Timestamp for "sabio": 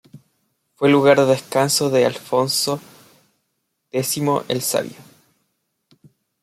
4.63-4.97